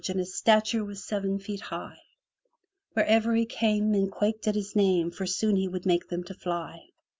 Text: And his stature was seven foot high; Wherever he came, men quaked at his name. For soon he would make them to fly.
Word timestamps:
And 0.09 0.17
his 0.17 0.33
stature 0.33 0.83
was 0.83 1.03
seven 1.05 1.37
foot 1.37 1.59
high; 1.59 1.99
Wherever 2.93 3.35
he 3.35 3.45
came, 3.45 3.91
men 3.91 4.09
quaked 4.09 4.47
at 4.47 4.55
his 4.55 4.75
name. 4.75 5.11
For 5.11 5.27
soon 5.27 5.55
he 5.57 5.67
would 5.67 5.85
make 5.85 6.07
them 6.09 6.23
to 6.23 6.33
fly. 6.33 6.85